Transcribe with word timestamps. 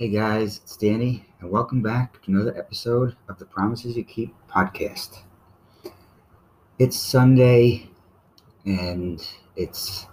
Hey 0.00 0.08
guys, 0.08 0.62
it's 0.64 0.78
Danny, 0.78 1.26
and 1.40 1.50
welcome 1.50 1.82
back 1.82 2.22
to 2.22 2.30
another 2.30 2.56
episode 2.56 3.16
of 3.28 3.38
the 3.38 3.44
Promises 3.44 3.98
You 3.98 4.02
Keep 4.02 4.34
podcast. 4.48 5.18
It's 6.78 6.98
Sunday, 6.98 7.90
and 8.64 9.22
it's 9.56 10.06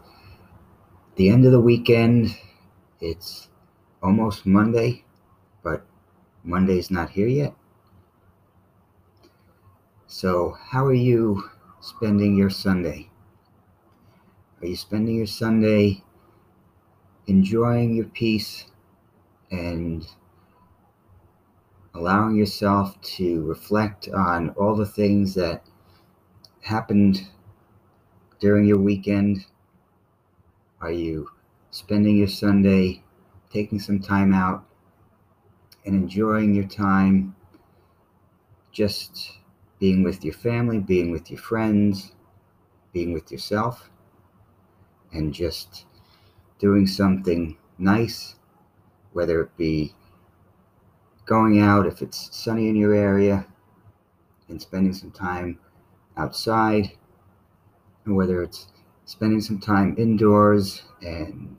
the 1.16 1.30
end 1.30 1.46
of 1.46 1.54
the 1.54 1.62
weekend. 1.62 2.38
It's 3.00 3.48
almost 4.04 4.46
Monday, 4.46 5.06
but 5.64 5.86
Monday's 6.44 6.92
not 6.92 7.12
here 7.12 7.30
yet. 7.30 7.56
So, 10.08 10.58
how 10.62 10.86
are 10.86 10.94
you 10.94 11.50
spending 11.80 12.36
your 12.36 12.50
Sunday? 12.50 13.10
Are 14.62 14.68
you 14.68 14.76
spending 14.76 15.16
your 15.16 15.28
Sunday 15.28 16.04
enjoying 17.28 17.96
your 17.96 18.08
peace? 18.08 18.66
And 19.52 20.08
allowing 21.94 22.36
yourself 22.36 23.00
to 23.02 23.44
reflect 23.46 24.10
on 24.10 24.50
all 24.52 24.76
the 24.76 24.86
things 24.86 25.34
that 25.34 25.64
happened 26.62 27.28
during 28.40 28.66
your 28.66 28.80
weekend? 28.80 29.46
Are 30.82 30.92
you 30.92 31.30
spending 31.72 32.18
your 32.18 32.28
Sunday 32.28 33.04
taking 33.52 33.80
some 33.80 34.00
time 34.00 34.34
out 34.34 34.66
and 35.86 35.96
enjoying 35.96 36.54
your 36.54 36.68
time 36.68 37.36
just 38.72 39.40
being 39.80 40.04
with 40.04 40.24
your 40.24 40.34
family, 40.34 40.80
being 40.80 41.12
with 41.12 41.32
your 41.32 41.40
friends, 41.40 42.12
being 42.94 43.14
with 43.14 43.32
yourself, 43.32 43.90
and 45.12 45.34
just 45.34 45.86
doing 46.60 46.86
something 46.86 47.58
nice 47.78 48.37
whether 49.14 49.42
it 49.42 49.56
be 49.58 49.94
going 51.26 51.60
out 51.60 51.86
if 51.86 52.02
it's 52.02 52.36
sunny 52.36 52.70
in 52.70 52.76
your 52.76 52.94
area 52.94 53.46
and 54.50 54.62
spending 54.62 54.94
some 54.94 55.12
time 55.12 55.60
outside, 56.16 56.92
or 58.06 58.14
whether 58.14 58.42
it's 58.42 58.68
spending 59.06 59.42
some 59.42 59.60
time 59.60 59.96
indoors 59.98 60.84
and 61.02 61.58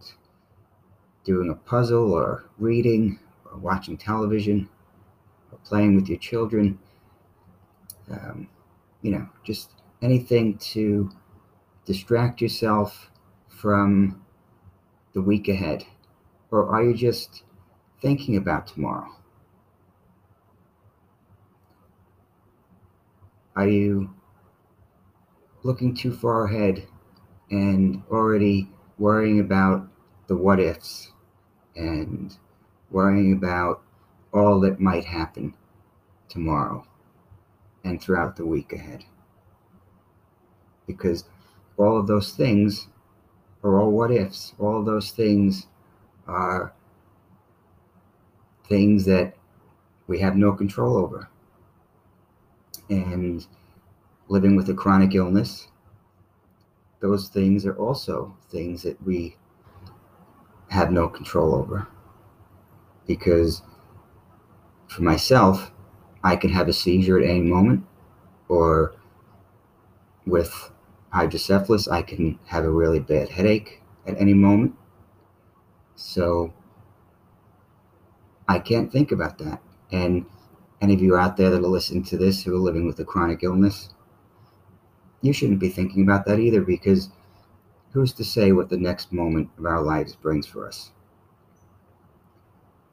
doing 1.24 1.50
a 1.50 1.54
puzzle 1.54 2.12
or 2.12 2.44
reading 2.58 3.18
or 3.44 3.58
watching 3.58 3.96
television 3.96 4.68
or 5.52 5.58
playing 5.64 5.94
with 5.94 6.08
your 6.08 6.18
children. 6.18 6.78
Um, 8.10 8.48
you 9.02 9.10
know, 9.10 9.28
just 9.44 9.72
anything 10.00 10.56
to 10.58 11.10
distract 11.84 12.40
yourself 12.40 13.10
from 13.48 14.22
the 15.12 15.20
week 15.20 15.48
ahead. 15.48 15.84
Or 16.50 16.68
are 16.68 16.82
you 16.82 16.94
just 16.94 17.42
thinking 18.00 18.36
about 18.36 18.66
tomorrow? 18.66 19.10
Are 23.54 23.68
you 23.68 24.10
looking 25.62 25.94
too 25.94 26.12
far 26.12 26.44
ahead 26.44 26.86
and 27.50 28.02
already 28.10 28.70
worrying 28.98 29.40
about 29.40 29.88
the 30.28 30.36
what 30.36 30.60
ifs 30.60 31.12
and 31.74 32.36
worrying 32.90 33.32
about 33.32 33.82
all 34.32 34.60
that 34.60 34.80
might 34.80 35.04
happen 35.04 35.54
tomorrow 36.28 36.86
and 37.82 38.00
throughout 38.00 38.36
the 38.36 38.46
week 38.46 38.72
ahead? 38.72 39.04
Because 40.86 41.24
all 41.76 41.98
of 41.98 42.06
those 42.06 42.32
things 42.32 42.88
are 43.62 43.80
all 43.80 43.90
what 43.90 44.10
ifs. 44.10 44.54
All 44.58 44.84
those 44.84 45.10
things 45.10 45.66
are 46.28 46.72
things 48.68 49.04
that 49.06 49.34
we 50.06 50.20
have 50.20 50.36
no 50.36 50.52
control 50.52 50.96
over. 50.96 51.28
And 52.90 53.46
living 54.28 54.54
with 54.56 54.68
a 54.68 54.74
chronic 54.74 55.14
illness, 55.14 55.68
those 57.00 57.28
things 57.28 57.64
are 57.66 57.76
also 57.76 58.36
things 58.50 58.82
that 58.82 59.02
we 59.04 59.36
have 60.68 60.92
no 60.92 61.08
control 61.08 61.54
over. 61.54 61.88
Because 63.06 63.62
for 64.88 65.02
myself, 65.02 65.72
I 66.22 66.36
can 66.36 66.50
have 66.50 66.68
a 66.68 66.72
seizure 66.72 67.18
at 67.18 67.28
any 67.28 67.40
moment, 67.40 67.86
or 68.48 68.94
with 70.26 70.70
hydrocephalus, 71.12 71.88
I 71.88 72.02
can 72.02 72.38
have 72.46 72.64
a 72.64 72.70
really 72.70 73.00
bad 73.00 73.30
headache 73.30 73.82
at 74.06 74.20
any 74.20 74.34
moment. 74.34 74.74
So 75.98 76.52
I 78.46 78.60
can't 78.60 78.90
think 78.90 79.10
about 79.10 79.36
that. 79.38 79.60
And 79.90 80.24
any 80.80 80.94
of 80.94 81.02
you 81.02 81.16
out 81.16 81.36
there 81.36 81.50
that 81.50 81.58
are 81.58 81.66
listening 81.66 82.04
to 82.04 82.16
this 82.16 82.40
who 82.40 82.54
are 82.54 82.60
living 82.60 82.86
with 82.86 83.00
a 83.00 83.04
chronic 83.04 83.42
illness, 83.42 83.88
you 85.22 85.32
shouldn't 85.32 85.58
be 85.58 85.68
thinking 85.68 86.02
about 86.02 86.24
that 86.26 86.38
either 86.38 86.60
because 86.60 87.10
who's 87.90 88.12
to 88.12 88.24
say 88.24 88.52
what 88.52 88.68
the 88.68 88.76
next 88.76 89.12
moment 89.12 89.50
of 89.58 89.66
our 89.66 89.82
lives 89.82 90.14
brings 90.14 90.46
for 90.46 90.68
us? 90.68 90.92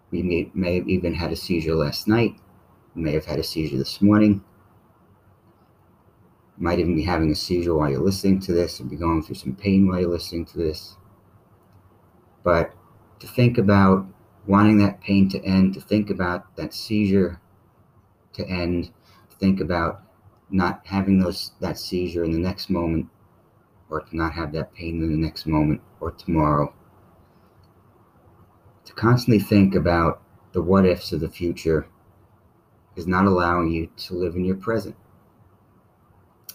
We 0.09 0.23
may, 0.23 0.49
may 0.55 0.77
have 0.77 0.89
even 0.89 1.13
had 1.13 1.31
a 1.31 1.35
seizure 1.35 1.75
last 1.75 2.07
night, 2.07 2.35
we 2.95 3.03
may 3.03 3.13
have 3.13 3.25
had 3.25 3.37
a 3.37 3.43
seizure 3.43 3.77
this 3.77 4.01
morning, 4.01 4.43
might 6.57 6.79
even 6.79 6.95
be 6.95 7.03
having 7.03 7.29
a 7.29 7.35
seizure 7.35 7.75
while 7.75 7.91
you're 7.91 7.99
listening 7.99 8.39
to 8.39 8.51
this 8.51 8.79
and 8.79 8.89
be 8.89 8.95
going 8.95 9.21
through 9.21 9.35
some 9.35 9.55
pain 9.55 9.87
while 9.87 9.99
you're 9.99 10.09
listening 10.09 10.45
to 10.45 10.57
this. 10.57 10.95
But 12.43 12.73
to 13.19 13.27
think 13.27 13.57
about 13.57 14.05
wanting 14.45 14.77
that 14.79 15.01
pain 15.01 15.29
to 15.29 15.43
end, 15.43 15.73
to 15.73 15.81
think 15.81 16.09
about 16.09 16.55
that 16.55 16.73
seizure 16.73 17.39
to 18.33 18.47
end, 18.47 18.91
to 19.29 19.35
think 19.37 19.59
about 19.59 20.01
not 20.49 20.81
having 20.85 21.19
those 21.19 21.53
that 21.59 21.77
seizure 21.77 22.23
in 22.23 22.31
the 22.31 22.39
next 22.39 22.69
moment, 22.69 23.07
or 23.89 24.01
to 24.01 24.15
not 24.15 24.33
have 24.33 24.51
that 24.51 24.73
pain 24.73 25.01
in 25.01 25.11
the 25.11 25.17
next 25.17 25.45
moment 25.45 25.81
or 25.99 26.11
tomorrow. 26.11 26.73
To 28.85 28.93
constantly 28.93 29.39
think 29.39 29.73
about 29.73 30.21
the 30.51 30.61
what 30.61 30.85
ifs 30.85 31.11
of 31.11 31.19
the 31.19 31.29
future 31.29 31.87
is 32.95 33.07
not 33.07 33.25
allowing 33.25 33.71
you 33.71 33.89
to 33.97 34.13
live 34.13 34.35
in 34.35 34.45
your 34.45 34.55
present. 34.55 34.95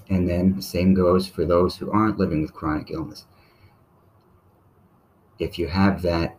And 0.09 0.28
then 0.28 0.56
the 0.56 0.62
same 0.62 0.94
goes 0.94 1.26
for 1.28 1.44
those 1.44 1.76
who 1.76 1.91
aren't 1.91 2.19
living 2.19 2.43
with 2.43 2.54
chronic 2.54 2.91
illness. 2.91 3.26
If 5.38 5.59
you 5.59 5.69
have 5.69 6.03
that 6.03 6.37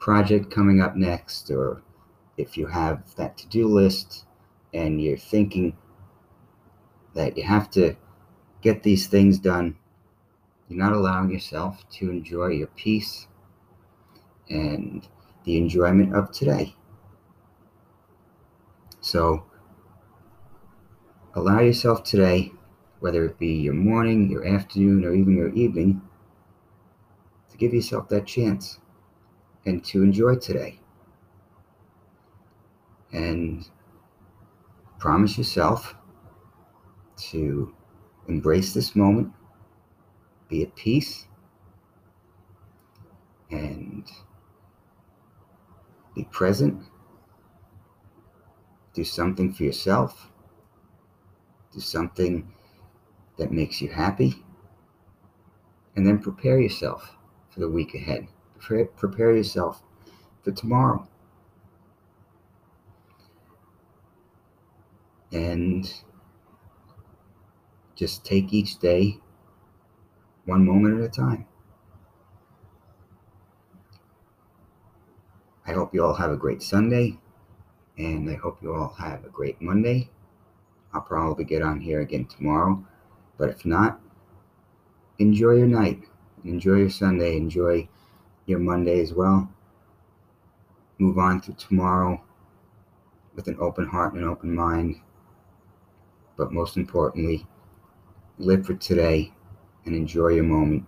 project 0.00 0.50
coming 0.50 0.80
up 0.80 0.96
next, 0.96 1.50
or 1.50 1.82
if 2.36 2.56
you 2.56 2.66
have 2.66 3.14
that 3.16 3.36
to 3.36 3.46
do 3.48 3.68
list 3.68 4.24
and 4.72 5.00
you're 5.00 5.16
thinking 5.16 5.76
that 7.14 7.36
you 7.36 7.44
have 7.44 7.70
to 7.70 7.94
get 8.62 8.82
these 8.82 9.06
things 9.06 9.38
done, 9.38 9.76
you're 10.68 10.82
not 10.82 10.92
allowing 10.92 11.30
yourself 11.30 11.88
to 11.90 12.10
enjoy 12.10 12.46
your 12.46 12.68
peace 12.68 13.28
and 14.48 15.06
the 15.44 15.58
enjoyment 15.58 16.14
of 16.14 16.32
today. 16.32 16.74
So, 19.00 19.44
allow 21.34 21.60
yourself 21.60 22.04
today, 22.04 22.52
whether 23.00 23.24
it 23.24 23.38
be 23.38 23.54
your 23.54 23.74
morning, 23.74 24.30
your 24.30 24.46
afternoon, 24.46 25.04
or 25.04 25.14
even 25.14 25.36
your 25.36 25.52
evening, 25.54 26.00
to 27.50 27.56
give 27.56 27.74
yourself 27.74 28.08
that 28.08 28.26
chance 28.26 28.78
and 29.66 29.84
to 29.84 30.02
enjoy 30.02 30.36
today. 30.36 30.78
And 33.12 33.68
promise 34.98 35.36
yourself 35.36 35.94
to 37.30 37.74
embrace 38.28 38.72
this 38.72 38.94
moment, 38.94 39.32
be 40.48 40.62
at 40.62 40.74
peace, 40.76 41.26
and 43.50 44.08
be 46.14 46.24
present. 46.30 46.84
Do 48.94 49.04
something 49.04 49.52
for 49.52 49.64
yourself. 49.64 50.30
Do 51.72 51.80
something 51.80 52.52
that 53.38 53.52
makes 53.52 53.80
you 53.80 53.88
happy. 53.88 54.44
And 55.96 56.06
then 56.06 56.18
prepare 56.18 56.60
yourself 56.60 57.16
for 57.50 57.60
the 57.60 57.68
week 57.68 57.94
ahead 57.94 58.28
prepare 58.60 59.34
yourself 59.34 59.82
for 60.42 60.52
tomorrow. 60.52 61.06
And 65.32 65.92
just 67.94 68.24
take 68.24 68.52
each 68.52 68.78
day 68.78 69.18
one 70.44 70.64
moment 70.66 70.98
at 70.98 71.04
a 71.04 71.08
time. 71.08 71.46
I 75.66 75.72
hope 75.72 75.94
you 75.94 76.04
all 76.04 76.14
have 76.14 76.32
a 76.32 76.36
great 76.36 76.62
Sunday, 76.62 77.18
and 77.96 78.28
I 78.28 78.34
hope 78.34 78.60
you 78.62 78.74
all 78.74 78.94
have 78.98 79.24
a 79.24 79.28
great 79.28 79.62
Monday. 79.62 80.10
I'll 80.92 81.02
probably 81.02 81.44
get 81.44 81.62
on 81.62 81.80
here 81.80 82.00
again 82.00 82.24
tomorrow, 82.24 82.84
but 83.38 83.50
if 83.50 83.64
not, 83.64 84.00
enjoy 85.18 85.52
your 85.52 85.68
night, 85.68 86.02
enjoy 86.44 86.76
your 86.76 86.90
Sunday, 86.90 87.36
enjoy 87.36 87.88
your 88.50 88.58
Monday 88.58 89.00
as 89.00 89.14
well. 89.14 89.48
move 90.98 91.16
on 91.16 91.40
to 91.40 91.54
tomorrow 91.54 92.22
with 93.34 93.46
an 93.48 93.56
open 93.58 93.86
heart 93.86 94.12
and 94.12 94.22
an 94.22 94.28
open 94.28 94.54
mind. 94.54 94.96
But 96.36 96.52
most 96.52 96.76
importantly, 96.76 97.46
live 98.38 98.66
for 98.66 98.74
today 98.74 99.32
and 99.86 99.94
enjoy 99.94 100.28
your 100.28 100.44
moment. 100.44 100.84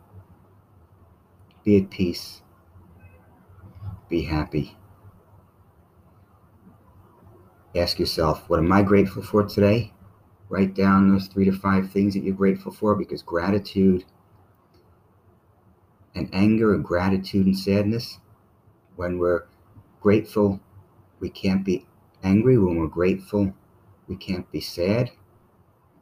Be 1.64 1.78
at 1.78 1.90
peace. 1.90 2.42
Be 4.08 4.22
happy. 4.22 4.76
Ask 7.74 7.98
yourself, 7.98 8.50
what 8.50 8.58
am 8.58 8.70
I 8.70 8.82
grateful 8.82 9.22
for 9.22 9.44
today? 9.44 9.92
Write 10.50 10.74
down 10.74 11.10
those 11.10 11.28
three 11.28 11.46
to 11.46 11.52
five 11.52 11.90
things 11.90 12.12
that 12.12 12.22
you're 12.22 12.34
grateful 12.34 12.72
for 12.72 12.94
because 12.94 13.22
gratitude 13.22 14.04
and 16.14 16.28
anger 16.32 16.74
and 16.74 16.84
gratitude 16.84 17.46
and 17.46 17.58
sadness, 17.58 18.18
when 18.96 19.18
we're 19.18 19.46
grateful, 20.00 20.60
we 21.20 21.30
can't 21.30 21.64
be 21.64 21.86
angry. 22.22 22.58
When 22.58 22.76
we're 22.76 22.86
grateful, 22.86 23.54
we 24.08 24.16
can't 24.16 24.50
be 24.52 24.60
sad. 24.60 25.10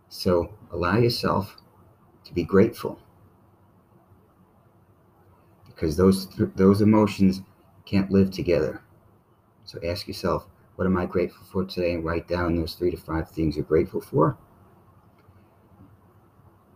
So 0.09 0.53
allow 0.73 0.99
yourself 0.99 1.57
to 2.25 2.35
be 2.35 2.43
grateful 2.43 2.99
because 5.67 5.97
those 5.97 6.29
those 6.57 6.83
emotions 6.83 7.43
can't 7.87 8.11
live 8.11 8.31
together. 8.31 8.83
So 9.65 9.79
ask 9.85 10.09
yourself, 10.09 10.47
what 10.77 10.87
am 10.87 10.97
I 10.97 11.07
grateful 11.07 11.47
for 11.51 11.65
today? 11.65 11.95
And 11.95 12.05
write 12.05 12.27
down 12.27 12.57
those 12.57 12.75
three 12.75 12.91
to 12.91 12.97
five 12.97 13.31
things 13.31 13.57
you're 13.57 13.65
grateful 13.65 14.01
for. 14.01 14.37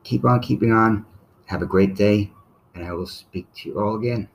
Keep 0.05 0.25
on 0.25 0.41
keeping 0.41 0.73
on. 0.73 1.07
Have 1.47 1.63
a 1.63 1.67
great 1.67 1.95
day, 1.95 2.33
and 2.75 2.85
I 2.85 2.93
will 2.93 3.07
speak 3.07 3.47
to 3.55 3.69
you 3.69 3.81
all 3.81 3.97
again. 3.97 4.29